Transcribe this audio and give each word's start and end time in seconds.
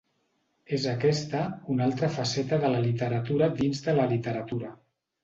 És 0.77 0.85
aquesta 0.93 1.41
una 1.73 1.85
altra 1.87 2.09
faceta 2.15 2.59
de 2.63 2.71
la 2.77 2.79
literatura 2.87 3.51
dins 3.61 3.83
de 3.89 3.95
la 3.99 4.07
literatura. 4.15 4.73